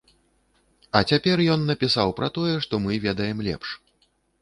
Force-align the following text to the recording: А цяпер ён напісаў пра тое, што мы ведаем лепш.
А 0.99 1.01
цяпер 1.11 1.37
ён 1.57 1.69
напісаў 1.69 2.17
пра 2.23 2.33
тое, 2.41 2.53
што 2.67 2.83
мы 2.89 3.01
ведаем 3.09 3.37
лепш. 3.53 3.69